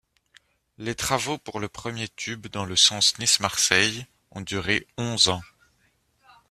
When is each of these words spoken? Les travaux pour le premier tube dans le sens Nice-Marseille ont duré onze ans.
Les 0.79 0.95
travaux 0.95 1.37
pour 1.37 1.59
le 1.59 1.69
premier 1.69 2.07
tube 2.09 2.47
dans 2.47 2.65
le 2.65 2.75
sens 2.75 3.19
Nice-Marseille 3.19 4.07
ont 4.31 4.41
duré 4.41 4.87
onze 4.97 5.27
ans. 5.27 5.43